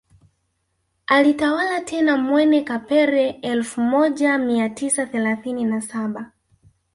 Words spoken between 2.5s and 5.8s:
Kapere elfu moja mia tisa thelathini